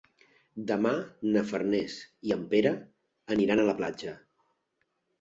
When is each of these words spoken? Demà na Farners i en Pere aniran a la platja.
Demà 0.71 0.93
na 1.35 1.43
Farners 1.51 1.99
i 2.31 2.35
en 2.39 2.49
Pere 2.57 2.75
aniran 3.39 3.65
a 3.65 3.71
la 3.73 3.81
platja. 3.85 4.19